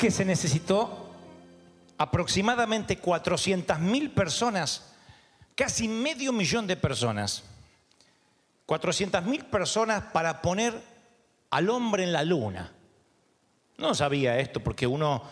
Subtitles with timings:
[0.00, 1.10] que se necesitó
[1.98, 4.94] aproximadamente 400.000 personas,
[5.54, 7.44] casi medio millón de personas,
[8.66, 10.72] 400.000 personas para poner
[11.50, 12.72] al hombre en la luna?
[13.76, 15.22] No sabía esto porque uno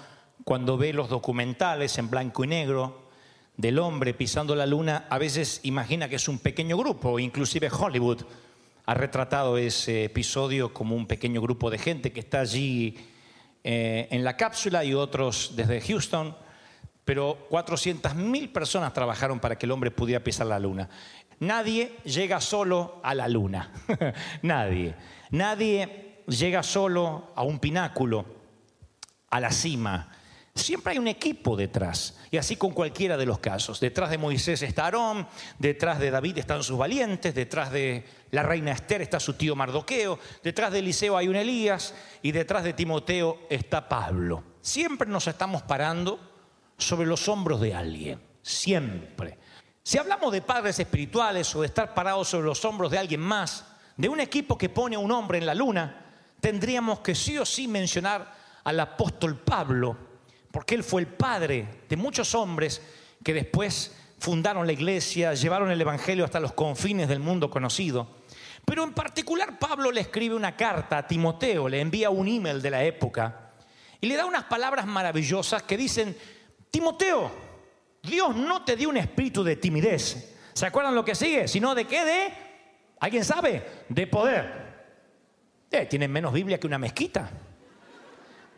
[0.45, 3.09] cuando ve los documentales en blanco y negro
[3.57, 8.23] del hombre pisando la luna, a veces imagina que es un pequeño grupo, inclusive Hollywood
[8.85, 12.99] ha retratado ese episodio como un pequeño grupo de gente que está allí
[13.71, 16.35] eh, en la cápsula y otros desde Houston,
[17.05, 20.89] pero 400.000 personas trabajaron para que el hombre pudiera pisar la luna.
[21.41, 23.71] Nadie llega solo a la luna,
[24.41, 24.95] nadie.
[25.33, 28.25] Nadie llega solo a un pináculo,
[29.29, 30.17] a la cima.
[30.59, 33.79] Siempre hay un equipo detrás, y así con cualquiera de los casos.
[33.79, 38.73] Detrás de Moisés está Aarón, detrás de David están sus valientes, detrás de la reina
[38.73, 43.39] Esther está su tío Mardoqueo, detrás de Eliseo hay un Elías, y detrás de Timoteo
[43.49, 44.43] está Pablo.
[44.61, 46.19] Siempre nos estamos parando
[46.77, 49.39] sobre los hombros de alguien, siempre.
[49.85, 53.65] Si hablamos de padres espirituales o de estar parados sobre los hombros de alguien más,
[53.97, 56.05] de un equipo que pone un hombre en la luna,
[56.41, 60.08] tendríamos que sí o sí mencionar al apóstol Pablo,
[60.51, 62.81] porque él fue el padre de muchos hombres
[63.23, 68.19] que después fundaron la iglesia, llevaron el evangelio hasta los confines del mundo conocido.
[68.65, 72.71] Pero en particular Pablo le escribe una carta a Timoteo, le envía un email de
[72.71, 73.53] la época
[74.01, 76.17] y le da unas palabras maravillosas que dicen,
[76.71, 77.31] Timoteo,
[78.03, 80.37] Dios no te dio un espíritu de timidez.
[80.53, 81.49] ¿Se acuerdan lo que sigue?
[81.49, 82.05] Sino de qué?
[82.05, 82.33] De,
[83.01, 83.65] ¿alguien sabe?
[83.89, 84.69] De poder.
[85.71, 87.31] Eh, tienen menos Biblia que una mezquita.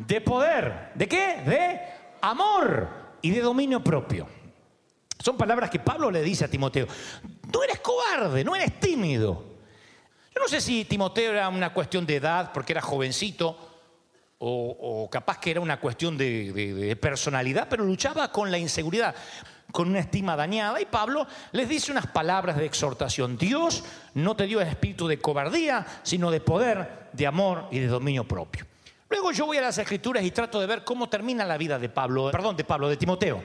[0.07, 0.91] De poder.
[0.95, 1.43] ¿De qué?
[1.47, 1.81] De
[2.23, 2.89] amor
[3.23, 4.27] y de dominio propio.
[5.19, 6.87] Son palabras que Pablo le dice a Timoteo.
[7.53, 9.45] No eres cobarde, no eres tímido.
[10.35, 13.69] Yo no sé si Timoteo era una cuestión de edad, porque era jovencito,
[14.39, 19.15] o, capaz que era una cuestión de, de- de personalidad, pero luchaba con la inseguridad,
[19.71, 20.81] con una estima dañada.
[20.81, 23.37] Y Pablo les dice unas palabras de exhortación.
[23.37, 23.85] Dios
[24.15, 28.27] no te dio el espíritu de cobardía, sino de poder, de amor y de dominio
[28.27, 28.65] propio.
[29.11, 31.89] Luego yo voy a las escrituras y trato de ver cómo termina la vida de
[31.89, 33.43] Pablo, perdón, de Pablo, de Timoteo.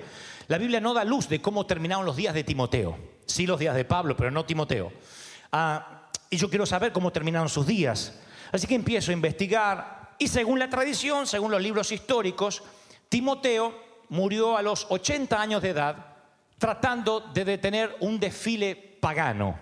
[0.47, 2.97] La Biblia no da luz de cómo terminaron los días de Timoteo.
[3.25, 4.93] Sí los días de Pablo, pero no Timoteo.
[5.51, 8.19] Ah, y yo quiero saber cómo terminaron sus días.
[8.51, 12.63] Así que empiezo a investigar y según la tradición, según los libros históricos,
[13.09, 13.73] Timoteo
[14.09, 16.15] murió a los 80 años de edad
[16.57, 19.59] tratando de detener un desfile pagano.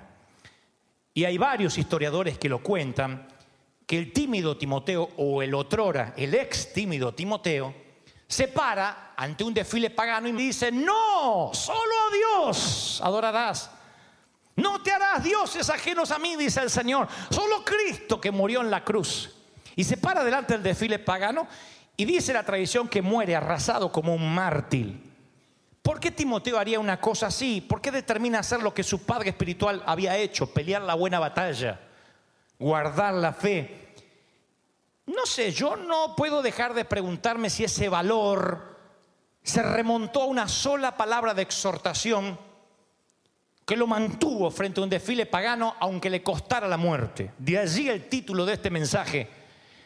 [1.14, 3.28] Y hay varios historiadores que lo cuentan,
[3.86, 7.74] que el tímido Timoteo o el otrora, el ex tímido Timoteo,
[8.28, 13.70] se para ante un desfile pagano y dice, no, solo a Dios adorarás.
[14.56, 17.08] No te harás dioses ajenos a mí, dice el Señor.
[17.30, 19.32] Solo Cristo que murió en la cruz.
[19.76, 21.48] Y se para delante del desfile pagano
[21.98, 25.12] y dice la tradición que muere arrasado como un mártir.
[25.82, 27.62] ¿Por qué Timoteo haría una cosa así?
[27.62, 30.48] ¿Por qué determina hacer lo que su padre espiritual había hecho?
[30.54, 31.80] Pelear la buena batalla,
[32.60, 33.94] guardar la fe.
[35.06, 38.74] No sé, yo no puedo dejar de preguntarme si ese valor
[39.44, 42.40] se remontó a una sola palabra de exhortación
[43.66, 47.32] que lo mantuvo frente a un desfile pagano aunque le costara la muerte.
[47.38, 49.30] De allí el título de este mensaje.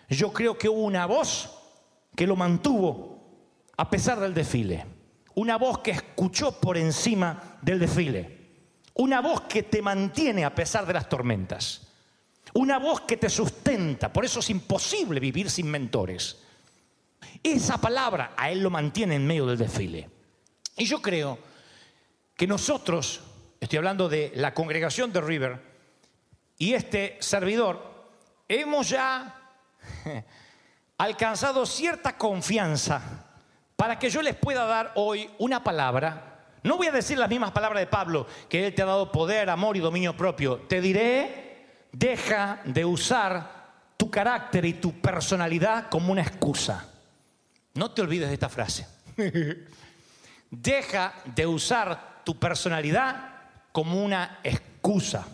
[0.10, 1.50] Yo creo que hubo una voz
[2.16, 3.18] que lo mantuvo
[3.75, 4.86] a pesar del desfile.
[5.36, 8.38] Una voz que escuchó por encima del desfile.
[8.96, 11.87] Una voz que te mantiene a pesar de las tormentas.
[12.57, 14.12] Una voz que te sustenta.
[14.12, 16.42] Por eso es imposible vivir sin mentores.
[17.44, 20.09] Esa palabra a él lo mantiene en medio del desfile.
[20.75, 21.38] Y yo creo
[22.36, 23.21] que nosotros,
[23.59, 25.62] estoy hablando de la congregación de River,
[26.57, 28.09] y este servidor,
[28.48, 29.39] hemos ya
[30.98, 33.27] alcanzado cierta confianza
[33.75, 36.48] para que yo les pueda dar hoy una palabra.
[36.63, 39.48] No voy a decir las mismas palabras de Pablo, que Él te ha dado poder,
[39.51, 40.57] amor y dominio propio.
[40.68, 41.47] Te diré,
[41.92, 43.57] deja de usar
[43.98, 46.86] tu carácter y tu personalidad como una excusa.
[47.74, 48.88] No te olvides de esta frase.
[50.50, 53.34] Deja de usar tu personalidad
[53.72, 55.28] como una excusa.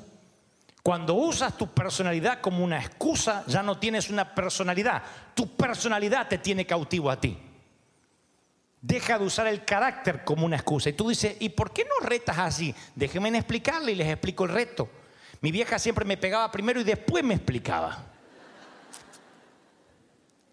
[0.82, 5.02] Cuando usas tu personalidad como una excusa, ya no tienes una personalidad.
[5.34, 7.38] Tu personalidad te tiene cautivo a ti.
[8.82, 10.90] Deja de usar el carácter como una excusa.
[10.90, 12.76] Y tú dices, ¿y por qué no retas así?
[12.96, 14.90] Déjenme explicarle y les explico el reto.
[15.44, 18.02] Mi vieja siempre me pegaba primero y después me explicaba.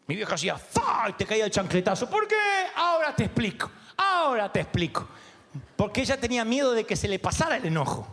[0.09, 1.07] Mi vieja hacía, ¡fa!
[1.17, 2.11] Te caía el chancletazo.
[2.11, 2.35] ¿Por qué?
[2.75, 3.71] Ahora te explico.
[3.97, 5.09] Ahora te explico.
[5.77, 8.05] Porque ella tenía miedo de que se le pasara el enojo.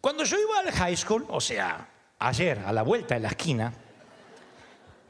[0.00, 1.86] Cuando yo iba al high school, o sea,
[2.18, 3.74] ayer, a la vuelta de la esquina,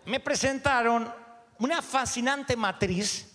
[0.06, 1.08] me presentaron
[1.60, 3.30] una fascinante matriz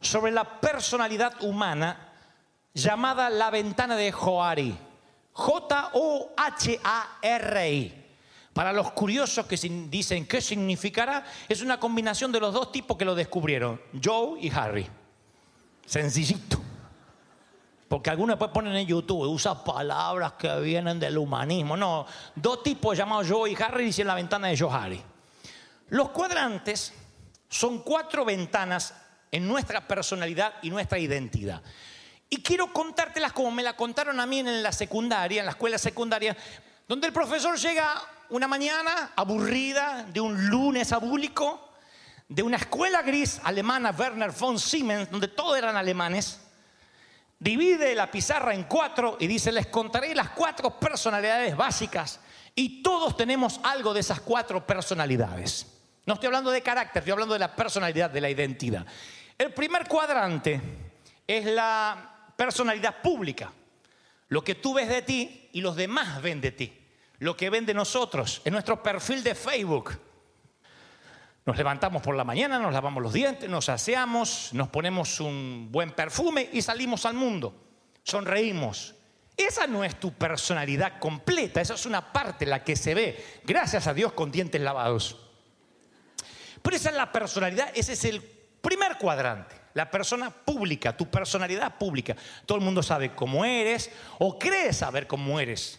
[0.00, 2.03] sobre la personalidad humana
[2.74, 4.76] llamada la ventana de Johari.
[5.32, 6.44] J-O-H-A-R-I.
[8.52, 13.04] Para los curiosos que dicen qué significará, es una combinación de los dos tipos que
[13.04, 14.86] lo descubrieron, Joe y Harry.
[15.84, 16.60] Sencillito.
[17.88, 21.76] Porque algunos después ponen en YouTube, usa palabras que vienen del humanismo.
[21.76, 25.02] No, dos tipos llamados Joe y Harry dicen la ventana de Joe Harry.
[25.88, 26.92] Los cuadrantes
[27.48, 28.94] son cuatro ventanas
[29.30, 31.60] en nuestra personalidad y nuestra identidad.
[32.34, 35.78] Y quiero contártelas como me la contaron a mí en la secundaria, en la escuela
[35.78, 36.36] secundaria,
[36.88, 37.94] donde el profesor llega
[38.30, 41.70] una mañana aburrida de un lunes abúlico,
[42.28, 46.40] de una escuela gris alemana, Werner von Siemens, donde todos eran alemanes,
[47.38, 52.18] divide la pizarra en cuatro y dice, les contaré las cuatro personalidades básicas
[52.52, 55.68] y todos tenemos algo de esas cuatro personalidades.
[56.04, 58.84] No estoy hablando de carácter, estoy hablando de la personalidad, de la identidad.
[59.38, 60.60] El primer cuadrante
[61.28, 63.52] es la personalidad pública,
[64.28, 66.84] lo que tú ves de ti y los demás ven de ti
[67.24, 69.98] lo que ven de nosotros en nuestro perfil de Facebook.
[71.46, 75.92] Nos levantamos por la mañana, nos lavamos los dientes, nos aseamos, nos ponemos un buen
[75.92, 77.54] perfume y salimos al mundo.
[78.02, 78.94] Sonreímos.
[79.36, 83.86] Esa no es tu personalidad completa, esa es una parte la que se ve, gracias
[83.86, 85.18] a Dios, con dientes lavados.
[86.62, 91.76] Pero esa es la personalidad, ese es el primer cuadrante, la persona pública, tu personalidad
[91.76, 92.16] pública.
[92.46, 95.78] Todo el mundo sabe cómo eres o cree saber cómo eres.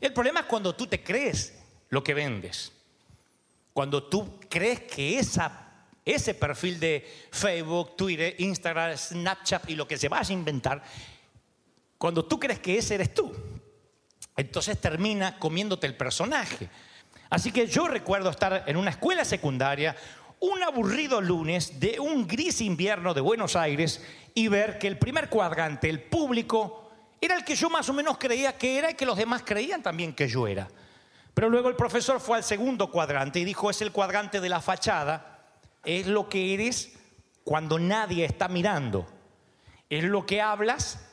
[0.00, 1.54] El problema es cuando tú te crees
[1.90, 2.72] lo que vendes.
[3.72, 5.68] Cuando tú crees que esa,
[6.04, 10.82] ese perfil de Facebook, Twitter, Instagram, Snapchat y lo que se vaya a inventar,
[11.98, 13.34] cuando tú crees que ese eres tú,
[14.36, 16.68] entonces termina comiéndote el personaje.
[17.30, 19.96] Así que yo recuerdo estar en una escuela secundaria
[20.40, 24.02] un aburrido lunes de un gris invierno de Buenos Aires
[24.34, 28.18] y ver que el primer cuadrante, el público, era el que yo más o menos
[28.18, 30.68] creía que era y que los demás creían también que yo era.
[31.32, 34.60] Pero luego el profesor fue al segundo cuadrante y dijo, es el cuadrante de la
[34.60, 35.48] fachada,
[35.84, 36.92] es lo que eres
[37.42, 39.06] cuando nadie está mirando,
[39.90, 41.12] es lo que hablas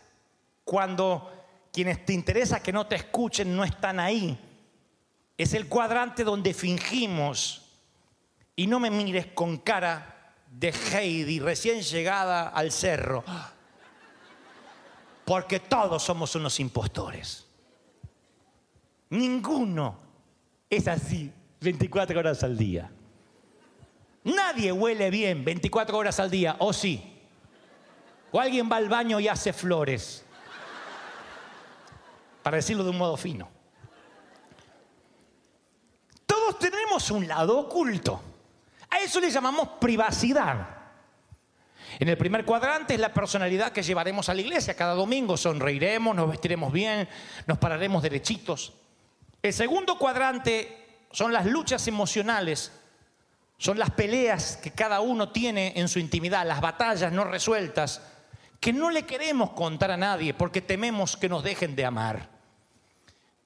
[0.64, 1.32] cuando
[1.74, 4.38] quienes te interesa que no te escuchen no están ahí,
[5.38, 7.71] es el cuadrante donde fingimos
[8.62, 13.24] y no me mires con cara de Heidi recién llegada al cerro
[15.26, 17.48] porque todos somos unos impostores.
[19.10, 19.98] Ninguno
[20.70, 22.92] es así 24 horas al día.
[24.26, 27.20] Nadie huele bien 24 horas al día, ¿o sí?
[28.32, 30.24] O alguien va al baño y hace flores.
[32.44, 33.50] Para decirlo de un modo fino.
[36.28, 38.22] Todos tenemos un lado oculto.
[38.92, 40.82] A eso le llamamos privacidad.
[42.00, 44.76] En el primer cuadrante es la personalidad que llevaremos a la iglesia.
[44.76, 47.08] Cada domingo sonreiremos, nos vestiremos bien,
[47.48, 48.74] nos pararemos derechitos.
[49.42, 52.72] El segundo cuadrante son las luchas emocionales,
[53.58, 58.02] son las peleas que cada uno tiene en su intimidad, las batallas no resueltas,
[58.60, 62.30] que no le queremos contar a nadie porque tememos que nos dejen de amar.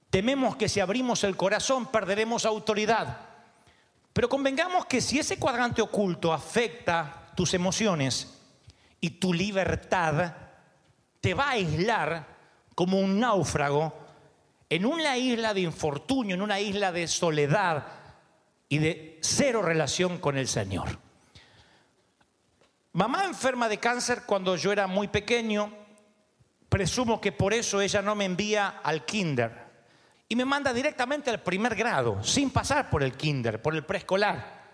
[0.10, 3.35] Tememos que si abrimos el corazón perderemos autoridad.
[4.16, 8.32] Pero convengamos que si ese cuadrante oculto afecta tus emociones,
[9.02, 10.34] y tu libertad
[11.20, 12.26] te va a aislar
[12.76, 13.94] como un náufrago
[14.70, 17.88] en una isla de infortunio, en una isla de soledad
[18.70, 20.98] y de cero relación con el Señor.
[22.94, 25.74] Mamá enferma de cáncer cuando yo era muy pequeño,
[26.70, 29.65] presumo que por eso ella no me envía al kinder
[30.28, 34.66] y me manda directamente al primer grado, sin pasar por el kinder, por el preescolar.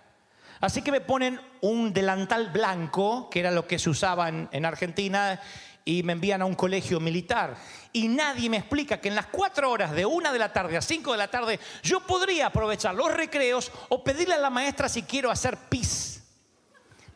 [0.61, 4.65] Así que me ponen un delantal blanco, que era lo que se usaba en, en
[4.65, 5.41] Argentina,
[5.83, 7.55] y me envían a un colegio militar.
[7.91, 10.81] Y nadie me explica que en las cuatro horas de una de la tarde a
[10.81, 15.03] cinco de la tarde yo podría aprovechar los recreos o pedirle a la maestra si
[15.03, 16.23] quiero hacer pis.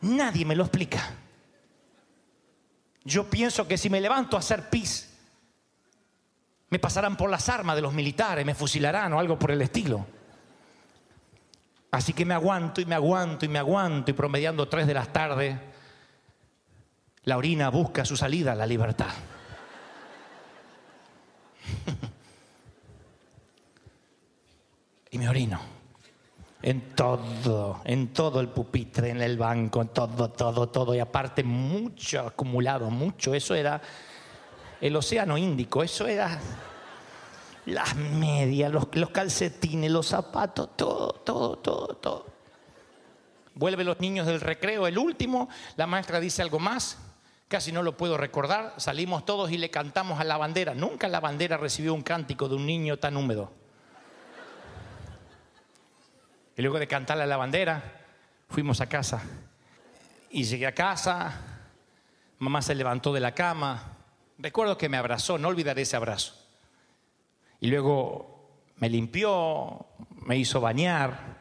[0.00, 1.14] Nadie me lo explica.
[3.04, 5.15] Yo pienso que si me levanto a hacer pis,
[6.76, 10.04] me pasarán por las armas de los militares, me fusilarán o algo por el estilo.
[11.90, 15.10] Así que me aguanto y me aguanto y me aguanto y promediando tres de las
[15.10, 15.58] tarde,
[17.22, 19.06] la orina busca su salida, la libertad.
[25.12, 25.58] y me orino.
[26.60, 30.94] En todo, en todo el pupitre, en el banco, en todo, todo, todo.
[30.94, 33.34] Y aparte mucho acumulado, mucho.
[33.34, 33.80] Eso era
[34.80, 36.40] el océano Índico, eso era
[37.66, 42.26] las medias, los, calcetines, los zapatos, todo, todo, todo, todo.
[43.54, 46.98] Vuelven los niños del recreo, el último, la maestra dice algo más,
[47.48, 50.74] casi no lo puedo recordar, salimos todos y le cantamos a la bandera.
[50.74, 53.50] Nunca la bandera recibió un cántico de un niño tan húmedo.
[56.56, 57.82] Y luego de cantarle a la bandera,
[58.48, 59.22] fuimos a casa.
[60.30, 61.32] Y llegué a casa,
[62.38, 63.95] mamá se levantó de la cama,
[64.38, 66.34] recuerdo que me abrazó, no olvidaré ese abrazo.
[67.60, 71.36] Y luego me limpió, me hizo bañar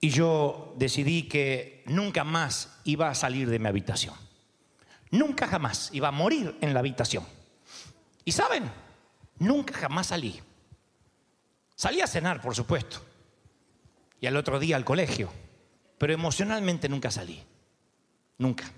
[0.00, 4.14] y yo decidí que nunca más iba a salir de mi habitación.
[5.10, 7.24] Nunca jamás iba a morir en la habitación.
[8.24, 8.70] Y saben,
[9.38, 10.40] nunca jamás salí.
[11.74, 13.00] Salí a cenar, por supuesto,
[14.20, 15.30] y al otro día al colegio,
[15.98, 17.42] pero emocionalmente nunca salí.
[18.38, 18.70] Nunca.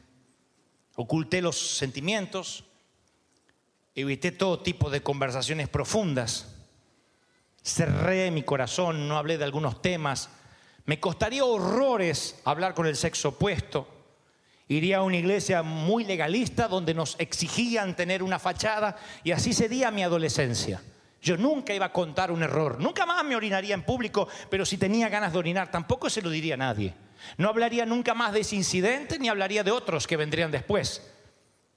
[0.96, 2.64] Oculté los sentimientos,
[3.94, 6.54] evité todo tipo de conversaciones profundas,
[7.62, 10.28] cerré mi corazón, no hablé de algunos temas.
[10.84, 13.88] Me costaría horrores hablar con el sexo opuesto.
[14.68, 19.90] Iría a una iglesia muy legalista donde nos exigían tener una fachada y así sería
[19.90, 20.82] mi adolescencia.
[21.22, 24.76] Yo nunca iba a contar un error, nunca más me orinaría en público, pero si
[24.76, 26.94] tenía ganas de orinar tampoco se lo diría a nadie.
[27.38, 31.13] No hablaría nunca más de ese incidente ni hablaría de otros que vendrían después.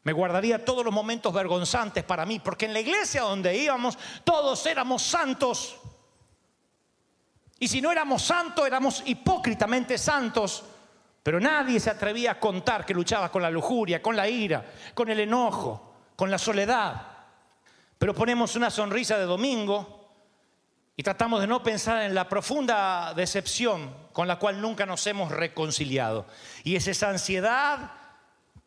[0.07, 4.65] Me guardaría todos los momentos vergonzantes para mí, porque en la iglesia donde íbamos todos
[4.65, 5.75] éramos santos.
[7.59, 10.63] Y si no éramos santos, éramos hipócritamente santos.
[11.21, 15.09] Pero nadie se atrevía a contar que luchaba con la lujuria, con la ira, con
[15.09, 17.01] el enojo, con la soledad.
[17.97, 20.07] Pero ponemos una sonrisa de domingo
[20.95, 25.33] y tratamos de no pensar en la profunda decepción con la cual nunca nos hemos
[25.33, 26.27] reconciliado.
[26.63, 28.06] Y es esa ansiedad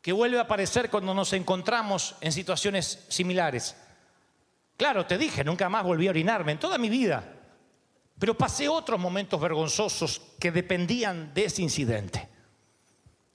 [0.02, 3.76] que vuelve a aparecer cuando nos encontramos en situaciones similares.
[4.76, 7.23] Claro, te dije, nunca más volví a orinarme en toda mi vida,
[8.19, 12.28] pero pasé otros momentos vergonzosos que dependían de ese incidente.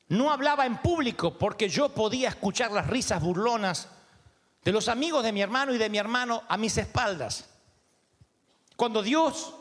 [0.07, 3.89] No hablaba en público porque yo podía escuchar las risas burlonas
[4.63, 7.49] de los amigos de mi hermano y de mi hermano a mis espaldas.
[8.75, 9.53] Cuando Dios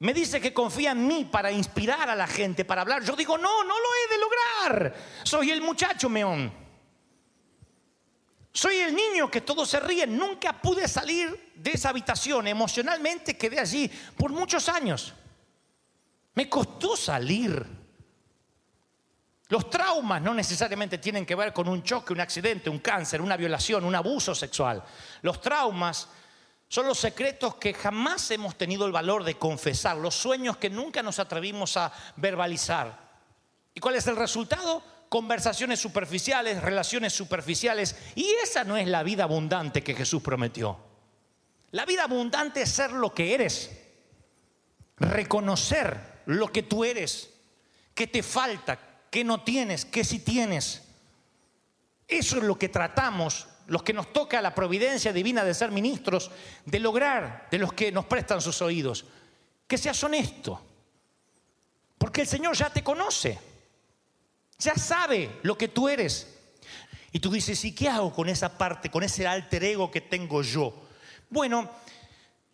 [0.00, 3.04] me dice que confía en mí para inspirar a la gente, para hablar.
[3.04, 4.94] Yo digo, no, no lo he de lograr.
[5.22, 6.50] Soy el muchacho meón.
[8.50, 10.16] Soy el niño que todos se ríen.
[10.16, 12.46] Nunca pude salir de esa habitación.
[12.46, 15.12] Emocionalmente quedé allí por muchos años.
[16.34, 17.62] Me costó salir.
[19.48, 23.36] Los traumas no necesariamente tienen que ver con un choque, un accidente, un cáncer, una
[23.36, 24.82] violación, un abuso sexual.
[25.20, 26.08] Los traumas
[26.70, 31.02] son los secretos que jamás hemos tenido el valor de confesar, los sueños que nunca
[31.02, 33.10] nos atrevimos a verbalizar.
[33.74, 34.80] ¿Y cuál es el resultado?
[35.08, 37.96] Conversaciones superficiales, relaciones superficiales.
[38.14, 40.78] Y esa no es la vida abundante que Jesús prometió.
[41.72, 43.72] La vida abundante es ser lo que eres,
[44.96, 47.30] reconocer lo que tú eres,
[47.94, 48.78] qué te falta,
[49.10, 50.82] qué no tienes, qué sí tienes.
[52.06, 56.32] Eso es lo que tratamos los que nos toca la providencia divina de ser ministros,
[56.64, 59.04] de lograr de los que nos prestan sus oídos.
[59.68, 60.60] Que seas honesto.
[61.96, 63.38] Porque el Señor ya te conoce.
[64.58, 66.36] Ya sabe lo que tú eres.
[67.12, 70.42] Y tú dices, ¿y qué hago con esa parte, con ese alter ego que tengo
[70.42, 70.74] yo?
[71.28, 71.70] Bueno,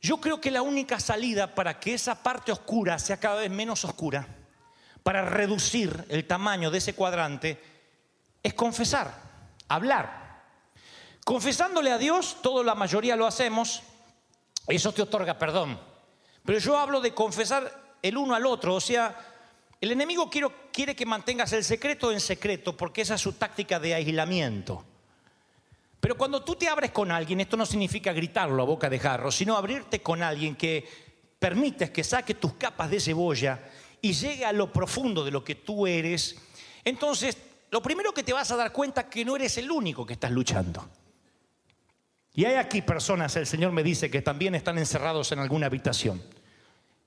[0.02, 3.87] yo creo que la única salida para que esa parte oscura sea cada vez menos
[3.87, 4.28] oscura,
[5.02, 7.58] para reducir el tamaño de ese cuadrante,
[8.42, 9.14] es confesar,
[9.66, 10.25] hablar.
[11.26, 13.83] Confesándole a Dios, todo la mayoría lo hacemos,
[14.68, 15.76] eso te otorga perdón.
[16.45, 19.18] Pero yo hablo de confesar el uno al otro, o sea,
[19.80, 23.80] el enemigo quiero, quiere que mantengas el secreto en secreto porque esa es su táctica
[23.80, 24.85] de aislamiento.
[25.99, 29.33] Pero cuando tú te abres con alguien, esto no significa gritarlo a boca de jarro,
[29.33, 30.88] sino abrirte con alguien que
[31.40, 33.68] permites que saque tus capas de cebolla
[34.00, 36.37] y llegue a lo profundo de lo que tú eres,
[36.85, 37.37] entonces
[37.73, 40.12] lo primero que te vas a dar cuenta es que no eres el único que
[40.12, 40.88] estás luchando.
[42.37, 46.23] Y hay aquí personas, el Señor me dice, que también están encerrados en alguna habitación.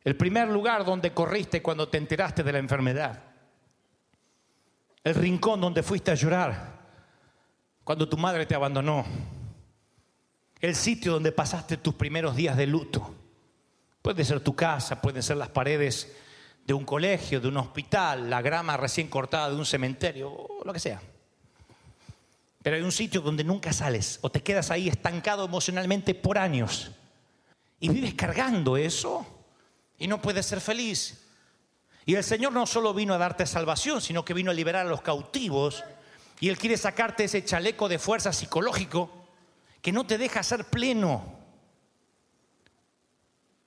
[0.03, 3.21] El primer lugar donde corriste cuando te enteraste de la enfermedad.
[5.03, 6.79] El rincón donde fuiste a llorar
[7.83, 9.05] cuando tu madre te abandonó.
[10.59, 13.13] El sitio donde pasaste tus primeros días de luto.
[14.01, 16.11] Puede ser tu casa, pueden ser las paredes
[16.65, 20.79] de un colegio, de un hospital, la grama recién cortada de un cementerio, lo que
[20.79, 20.99] sea.
[22.69, 26.91] Pero hay un sitio donde nunca sales o te quedas ahí estancado emocionalmente por años
[27.79, 29.25] y vives cargando eso
[29.97, 31.25] y no puedes ser feliz.
[32.05, 34.89] Y el Señor no solo vino a darte salvación, sino que vino a liberar a
[34.91, 35.83] los cautivos
[36.39, 39.29] y Él quiere sacarte ese chaleco de fuerza psicológico
[39.81, 41.39] que no te deja ser pleno.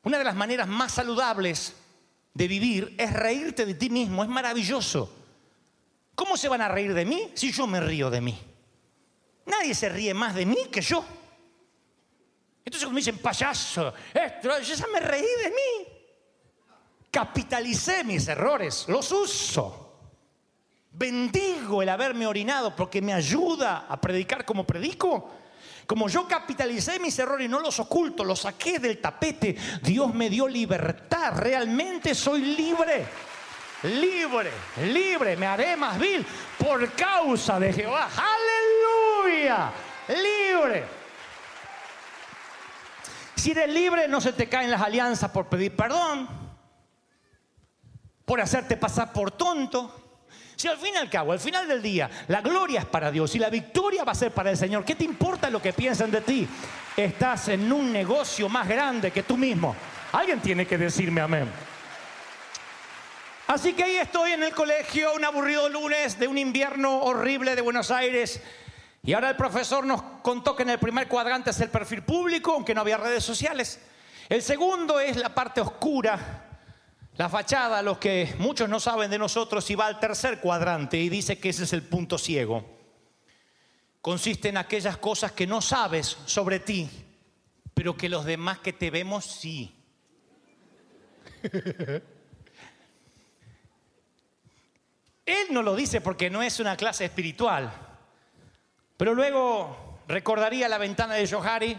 [0.05, 1.75] Una de las maneras más saludables
[2.35, 5.13] de vivir es reírte de ti mismo, es maravilloso.
[6.15, 8.52] ¿Cómo se van a reír de mí si yo me río de mí?
[9.47, 11.05] Nadie se ríe más de mí que yo.
[12.65, 15.89] Entonces cuando me dicen payaso, esto, yo ya me reí de mí.
[17.11, 19.83] Capitalicé mis errores, los uso.
[20.93, 25.31] Bendigo el haberme orinado porque me ayuda a predicar como predico.
[25.87, 30.31] Como yo capitalicé mis errores y no los oculto, los saqué del tapete, Dios me
[30.31, 31.35] dio libertad.
[31.37, 33.07] Realmente soy libre.
[33.83, 34.51] Libre,
[34.93, 36.25] libre, me haré más vil
[36.57, 38.09] por causa de Jehová.
[38.15, 38.62] Aleluya,
[40.09, 40.85] libre.
[43.35, 46.29] Si eres libre, no se te caen las alianzas por pedir perdón,
[48.25, 49.99] por hacerte pasar por tonto.
[50.55, 53.35] Si al fin y al cabo, al final del día, la gloria es para Dios
[53.35, 56.11] y la victoria va a ser para el Señor, ¿qué te importa lo que piensan
[56.11, 56.47] de ti?
[56.97, 59.75] Estás en un negocio más grande que tú mismo.
[60.13, 61.51] Alguien tiene que decirme amén.
[63.49, 67.61] Así que ahí estoy en el colegio, un aburrido lunes de un invierno horrible de
[67.61, 68.41] Buenos Aires.
[69.05, 72.53] Y ahora el profesor nos contó que en el primer cuadrante es el perfil público,
[72.53, 73.81] aunque no había redes sociales.
[74.29, 76.61] El segundo es la parte oscura,
[77.17, 81.09] la fachada, los que muchos no saben de nosotros, y va al tercer cuadrante y
[81.09, 82.65] dice que ese es el punto ciego.
[84.01, 86.89] Consiste en aquellas cosas que no sabes sobre ti,
[87.75, 89.75] pero que los demás que te vemos sí.
[95.27, 97.92] Él no lo dice porque no es una clase espiritual,
[99.03, 101.77] pero luego recordaría la ventana de Johari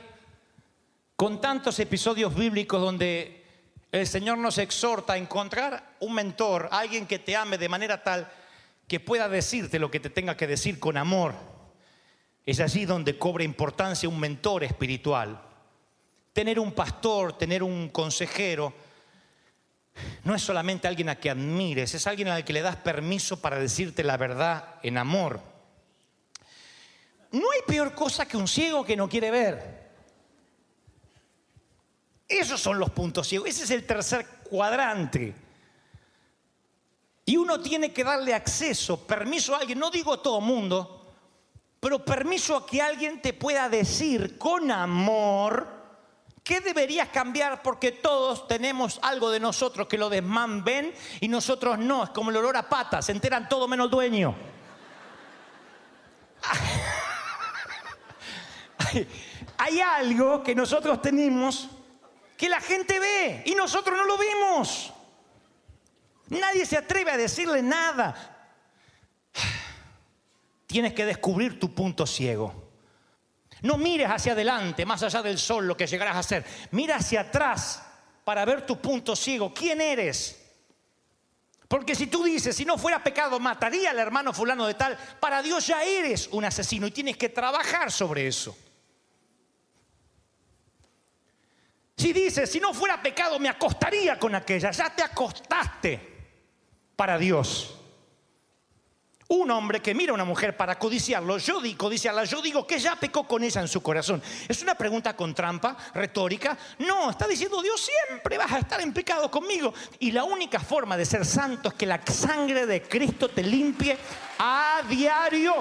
[1.15, 3.45] con tantos episodios bíblicos donde
[3.93, 8.29] el Señor nos exhorta a encontrar un mentor, alguien que te ame de manera tal
[8.89, 11.33] que pueda decirte lo que te tenga que decir con amor.
[12.45, 15.39] Es allí donde cobra importancia un mentor espiritual.
[16.33, 18.73] Tener un pastor, tener un consejero,
[20.25, 23.59] no es solamente alguien a que admires, es alguien al que le das permiso para
[23.59, 25.52] decirte la verdad en amor.
[27.33, 29.91] No hay peor cosa que un ciego que no quiere ver.
[32.27, 33.49] Esos son los puntos ciegos.
[33.49, 35.35] Ese es el tercer cuadrante.
[37.25, 41.13] Y uno tiene que darle acceso, permiso a alguien, no digo todo mundo,
[41.79, 45.83] pero permiso a que alguien te pueda decir con amor
[46.43, 47.61] ¿Qué deberías cambiar?
[47.61, 52.03] Porque todos tenemos algo de nosotros que lo desman ven y nosotros no.
[52.03, 54.35] Es como el olor a pata, se enteran todo menos dueño.
[59.57, 61.69] Hay algo que nosotros tenemos
[62.37, 64.91] que la gente ve y nosotros no lo vimos.
[66.29, 68.49] Nadie se atreve a decirle nada.
[70.67, 72.71] Tienes que descubrir tu punto ciego.
[73.61, 76.45] No mires hacia adelante, más allá del sol, lo que llegarás a ser.
[76.71, 77.83] Mira hacia atrás
[78.23, 79.53] para ver tu punto ciego.
[79.53, 80.39] ¿Quién eres?
[81.67, 85.41] Porque si tú dices, si no fuera pecado, mataría al hermano fulano de tal, para
[85.41, 88.55] Dios ya eres un asesino y tienes que trabajar sobre eso.
[92.03, 96.01] Si dices, si no fuera pecado, me acostaría con aquella, ya te acostaste
[96.97, 97.79] para Dios.
[99.29, 102.77] Un hombre que mira a una mujer para codiciarlo, yo digo, codiciarla, yo digo que
[102.77, 104.21] ya pecó con ella en su corazón.
[104.49, 106.57] Es una pregunta con trampa, retórica.
[106.79, 109.73] No, está diciendo Dios siempre vas a estar en pecado conmigo.
[109.99, 113.97] Y la única forma de ser santo es que la sangre de Cristo te limpie
[114.39, 115.53] a diario.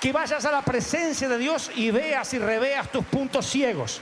[0.00, 4.00] Que vayas a la presencia de Dios y veas y reveas tus puntos ciegos.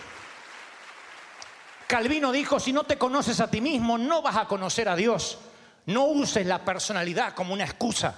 [1.90, 5.38] Calvino dijo, si no te conoces a ti mismo, no vas a conocer a Dios.
[5.86, 8.14] No uses la personalidad como una excusa.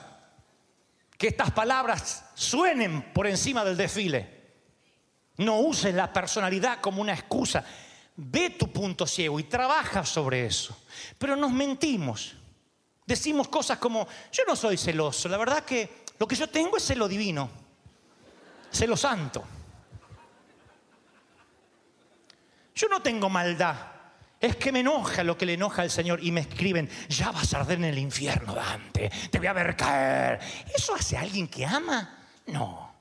[1.16, 4.42] Que estas palabras suenen por encima del desfile.
[5.38, 7.64] No uses la personalidad como una excusa.
[8.14, 10.76] Ve tu punto ciego y trabaja sobre eso.
[11.16, 12.34] Pero nos mentimos.
[13.06, 16.84] Decimos cosas como, yo no soy celoso, la verdad que lo que yo tengo es
[16.84, 17.48] celo divino,
[18.70, 19.42] celo santo.
[22.82, 23.76] Yo no tengo maldad,
[24.40, 27.54] es que me enoja lo que le enoja al Señor y me escriben, ya vas
[27.54, 30.40] a arder en el infierno, Dante, te voy a ver caer.
[30.74, 32.26] ¿Eso hace alguien que ama?
[32.46, 32.92] No.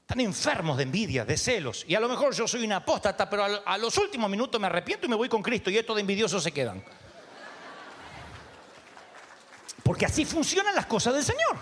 [0.00, 1.84] Están enfermos de envidia, de celos.
[1.86, 4.66] Y a lo mejor yo soy una apóstata, pero a, a los últimos minutos me
[4.66, 6.82] arrepiento y me voy con Cristo y estos de envidiosos se quedan.
[9.82, 11.58] Porque así funcionan las cosas del Señor.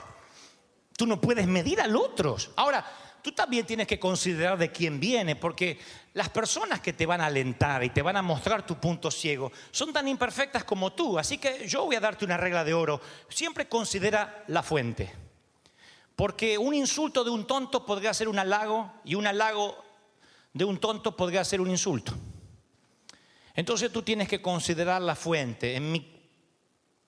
[0.96, 2.36] Tú no puedes medir al otro.
[2.54, 2.86] Ahora,
[3.22, 5.78] tú también tienes que considerar de quién viene, porque
[6.14, 9.52] las personas que te van a alentar y te van a mostrar tu punto ciego
[9.70, 11.18] son tan imperfectas como tú.
[11.18, 13.00] Así que yo voy a darte una regla de oro.
[13.28, 15.12] Siempre considera la fuente.
[16.16, 19.82] Porque un insulto de un tonto podría ser un halago y un halago
[20.52, 22.14] de un tonto podría ser un insulto.
[23.54, 25.76] Entonces tú tienes que considerar la fuente.
[25.76, 26.20] En mi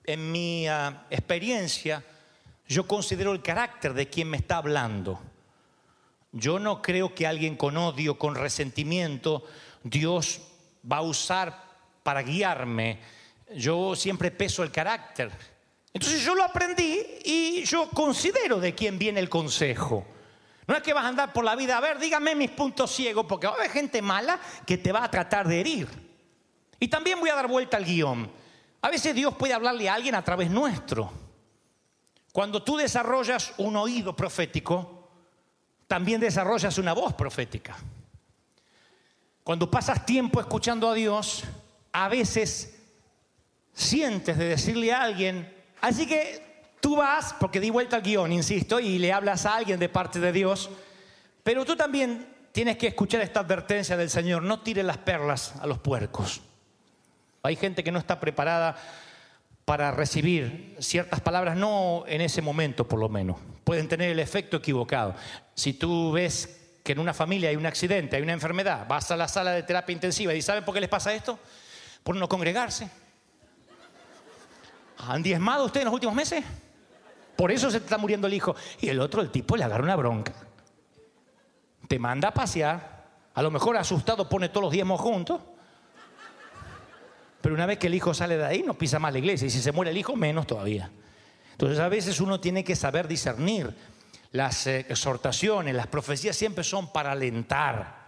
[0.05, 2.03] en mi uh, experiencia,
[2.67, 5.19] yo considero el carácter de quien me está hablando.
[6.33, 9.45] Yo no creo que alguien con odio, con resentimiento,
[9.83, 10.41] Dios
[10.91, 11.63] va a usar
[12.01, 12.99] para guiarme.
[13.55, 15.31] Yo siempre peso el carácter.
[15.93, 20.05] Entonces yo lo aprendí y yo considero de quién viene el consejo.
[20.65, 23.25] No es que vas a andar por la vida, a ver, dígame mis puntos ciegos,
[23.27, 25.87] porque va a haber gente mala que te va a tratar de herir.
[26.79, 28.29] Y también voy a dar vuelta al guion.
[28.81, 31.11] A veces Dios puede hablarle a alguien a través nuestro.
[32.31, 34.92] Cuando tú desarrollas un oído profético,
[35.87, 37.75] también desarrollas una voz profética.
[39.43, 41.43] Cuando pasas tiempo escuchando a Dios,
[41.91, 42.79] a veces
[43.73, 48.79] sientes de decirle a alguien, así que tú vas, porque di vuelta al guion, insisto,
[48.79, 50.69] y le hablas a alguien de parte de Dios,
[51.43, 55.67] pero tú también tienes que escuchar esta advertencia del Señor, no tires las perlas a
[55.67, 56.41] los puercos.
[57.41, 58.77] Hay gente que no está preparada
[59.65, 63.37] para recibir ciertas palabras, no en ese momento por lo menos.
[63.63, 65.15] Pueden tener el efecto equivocado.
[65.55, 69.15] Si tú ves que en una familia hay un accidente, hay una enfermedad, vas a
[69.15, 71.39] la sala de terapia intensiva y ¿saben por qué les pasa esto?
[72.03, 72.89] Por no congregarse.
[74.97, 76.43] ¿Han diezmado ustedes en los últimos meses?
[77.35, 78.55] Por eso se está muriendo el hijo.
[78.79, 80.33] Y el otro, el tipo, le agarra una bronca.
[81.87, 83.03] Te manda a pasear.
[83.33, 85.41] A lo mejor asustado pone todos los diezmos juntos.
[87.41, 89.47] Pero una vez que el hijo sale de ahí, no pisa más la iglesia.
[89.47, 90.89] Y si se muere el hijo, menos todavía.
[91.53, 93.73] Entonces a veces uno tiene que saber discernir.
[94.31, 98.03] Las eh, exhortaciones, las profecías siempre son para alentar,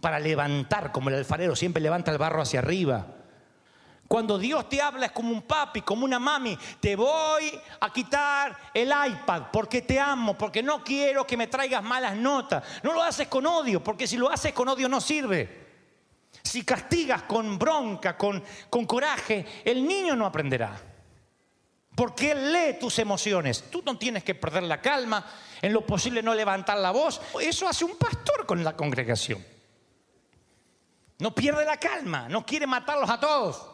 [0.00, 3.06] para levantar, como el alfarero siempre levanta el barro hacia arriba.
[4.06, 6.56] Cuando Dios te habla es como un papi, como una mami.
[6.78, 11.82] Te voy a quitar el iPad porque te amo, porque no quiero que me traigas
[11.82, 12.62] malas notas.
[12.82, 15.66] No lo haces con odio, porque si lo haces con odio no sirve.
[16.42, 20.95] Si castigas con bronca, con, con coraje, el niño no aprenderá.
[21.96, 23.64] Porque él lee tus emociones.
[23.70, 25.24] Tú no tienes que perder la calma,
[25.62, 27.20] en lo posible no levantar la voz.
[27.40, 29.42] Eso hace un pastor con la congregación.
[31.18, 33.66] No pierde la calma, no quiere matarlos a todos.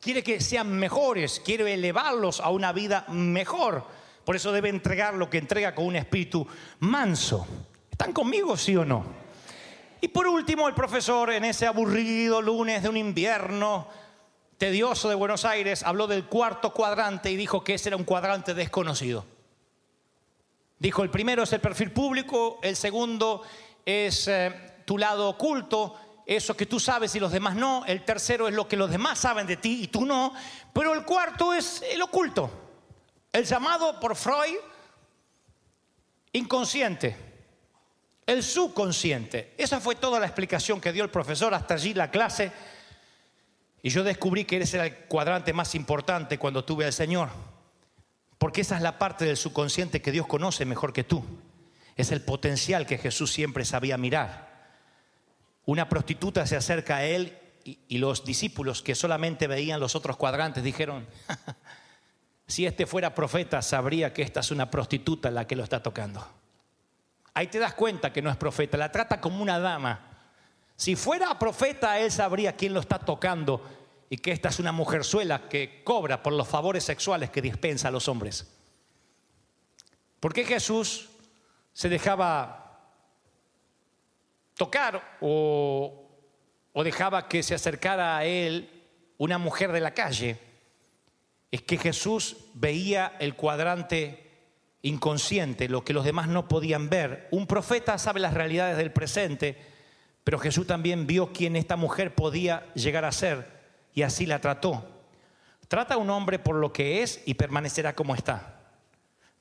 [0.00, 3.84] Quiere que sean mejores, quiere elevarlos a una vida mejor.
[4.24, 6.46] Por eso debe entregar lo que entrega con un espíritu
[6.80, 7.46] manso.
[7.90, 9.04] ¿Están conmigo, sí o no?
[10.00, 13.88] Y por último, el profesor en ese aburrido lunes de un invierno
[14.58, 18.54] tedioso de Buenos Aires habló del cuarto cuadrante y dijo que ese era un cuadrante
[18.54, 19.24] desconocido.
[20.78, 23.42] Dijo, el primero es el perfil público, el segundo
[23.84, 28.48] es eh, tu lado oculto, eso que tú sabes y los demás no, el tercero
[28.48, 30.34] es lo que los demás saben de ti y tú no,
[30.72, 32.50] pero el cuarto es el oculto,
[33.32, 34.56] el llamado por Freud
[36.32, 37.16] inconsciente.
[38.26, 39.54] El subconsciente.
[39.56, 42.50] Esa fue toda la explicación que dio el profesor hasta allí la clase.
[43.82, 47.28] Y yo descubrí que ese era el cuadrante más importante cuando tuve al Señor.
[48.38, 51.24] Porque esa es la parte del subconsciente que Dios conoce mejor que tú.
[51.96, 54.46] Es el potencial que Jesús siempre sabía mirar.
[55.64, 60.62] Una prostituta se acerca a él y, los discípulos que solamente veían los otros cuadrantes
[60.62, 61.06] dijeron,
[62.46, 66.24] si este fuera profeta sabría que esta es una prostituta la que lo está tocando.
[67.34, 70.15] Ahí te das cuenta que no es profeta, la trata como una dama.
[70.76, 73.62] Si fuera profeta, él sabría quién lo está tocando
[74.08, 77.90] y que esta es una mujerzuela que cobra por los favores sexuales que dispensa a
[77.90, 78.46] los hombres.
[80.20, 81.08] ¿Por qué Jesús
[81.72, 82.92] se dejaba
[84.54, 86.08] tocar o,
[86.72, 88.70] o dejaba que se acercara a él
[89.18, 90.38] una mujer de la calle?
[91.50, 94.30] es que Jesús veía el cuadrante
[94.82, 97.28] inconsciente, lo que los demás no podían ver.
[97.30, 99.56] Un profeta sabe las realidades del presente,
[100.26, 103.46] pero Jesús también vio quién esta mujer podía llegar a ser
[103.94, 104.84] y así la trató.
[105.68, 108.58] Trata a un hombre por lo que es y permanecerá como está.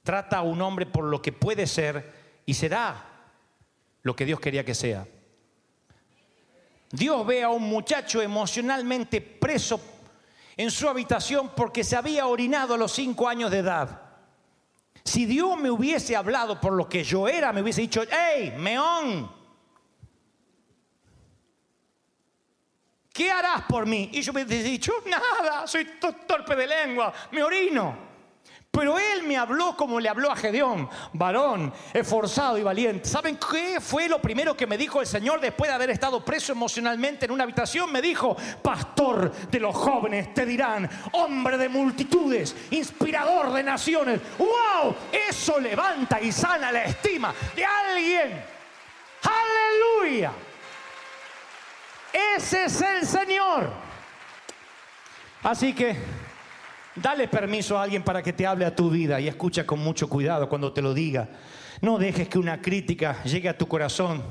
[0.04, 2.14] Trata a un hombre por lo que puede ser
[2.46, 3.04] y será
[4.04, 5.08] lo que Dios quería que sea.
[6.92, 9.82] Dios ve a un muchacho emocionalmente preso
[10.56, 14.02] en su habitación porque se había orinado a los cinco años de edad.
[15.04, 19.45] Si Dios me hubiese hablado por lo que yo era, me hubiese dicho, hey, meón,
[23.16, 24.10] ¿qué harás por mí?
[24.12, 25.88] Y yo me hubiese dicho, nada, soy
[26.28, 28.14] torpe de lengua, me orino.
[28.70, 33.08] Pero él me habló como le habló a Gedeón, varón, esforzado y valiente.
[33.08, 36.52] ¿Saben qué fue lo primero que me dijo el Señor después de haber estado preso
[36.52, 37.90] emocionalmente en una habitación?
[37.90, 44.20] Me dijo, pastor de los jóvenes, te dirán, hombre de multitudes, inspirador de naciones.
[44.38, 44.94] ¡Wow!
[45.30, 48.44] Eso levanta y sana la estima de alguien.
[49.24, 50.34] Aleluya.
[52.38, 53.70] Ese es el Señor.
[55.44, 55.96] Así que
[56.96, 60.08] Dale permiso a alguien para que te hable a tu vida y escucha con mucho
[60.08, 61.28] cuidado cuando te lo diga.
[61.82, 64.24] No dejes que una crítica llegue a tu corazón,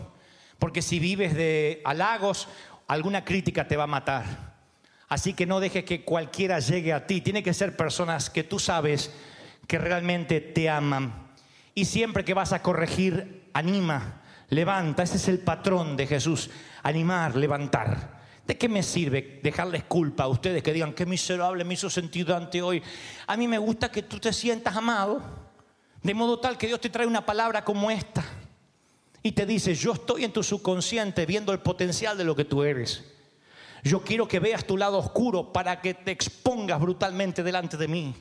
[0.59, 2.49] porque si vives de halagos,
[2.89, 4.55] alguna crítica te va a matar.
[5.09, 7.21] Así que no dejes que cualquiera llegue a ti.
[7.21, 9.11] Tiene que ser personas que tú sabes
[9.67, 11.13] que realmente te aman.
[11.75, 15.03] Y siempre que vas a corregir, anima, levanta.
[15.03, 16.51] Ese es el patrón de Jesús.
[16.83, 18.23] Animar, levantar.
[18.47, 22.37] ¿De qué me sirve dejarles culpa a ustedes que digan qué miserable me hizo sentido
[22.37, 22.83] ante hoy?
[23.27, 25.23] A mí me gusta que tú te sientas amado,
[26.03, 28.23] de modo tal que Dios te trae una palabra como esta
[29.23, 32.63] y te dice, yo estoy en tu subconsciente viendo el potencial de lo que tú
[32.63, 33.03] eres.
[33.83, 38.15] Yo quiero que veas tu lado oscuro para que te expongas brutalmente delante de mí.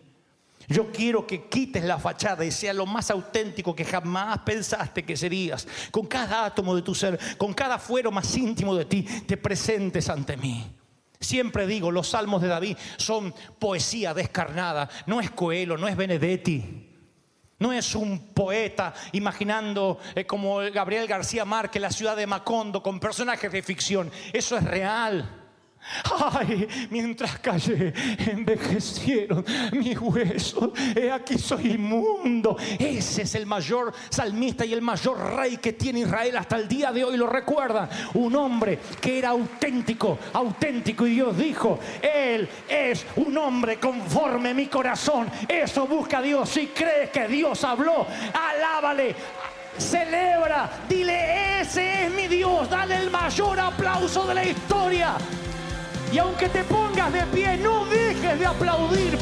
[0.67, 5.17] Yo quiero que quites la fachada y sea lo más auténtico que jamás pensaste que
[5.17, 5.67] serías.
[5.91, 10.09] Con cada átomo de tu ser, con cada fuero más íntimo de ti, te presentes
[10.09, 10.65] ante mí.
[11.19, 14.89] Siempre digo, los salmos de David son poesía descarnada.
[15.05, 16.89] No es Coelho, no es Benedetti.
[17.59, 22.99] No es un poeta imaginando eh, como Gabriel García Márquez la ciudad de Macondo con
[22.99, 24.11] personajes de ficción.
[24.33, 25.42] Eso es real.
[26.33, 30.71] Ay, mientras callé, envejecieron mis huesos.
[30.95, 32.57] He aquí soy inmundo.
[32.79, 36.91] Ese es el mayor salmista y el mayor rey que tiene Israel hasta el día
[36.91, 37.17] de hoy.
[37.17, 37.89] Lo recuerda.
[38.13, 41.05] Un hombre que era auténtico, auténtico.
[41.05, 45.29] Y Dios dijo: Él es un hombre conforme a mi corazón.
[45.47, 46.49] Eso busca Dios.
[46.49, 49.15] Si crees que Dios habló, alábale
[49.77, 55.17] celebra, dile, ese es mi Dios, dale el mayor aplauso de la historia.
[56.13, 59.17] Y aunque te pongas de pie, no dejes de aplaudir.